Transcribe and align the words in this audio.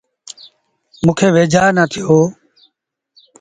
موݩ 1.03 1.15
کي 1.17 1.27
ويجھآ 1.35 1.63
نا 1.75 1.83
ٿيٚو۔ 1.91 2.19